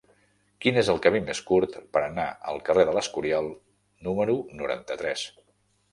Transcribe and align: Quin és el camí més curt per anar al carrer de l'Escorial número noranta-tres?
Quin 0.63 0.79
és 0.81 0.87
el 0.93 1.01
camí 1.05 1.19
més 1.27 1.41
curt 1.49 1.75
per 1.97 2.03
anar 2.05 2.25
al 2.53 2.59
carrer 2.71 2.85
de 2.89 2.97
l'Escorial 2.97 3.53
número 4.09 4.39
noranta-tres? 4.63 5.29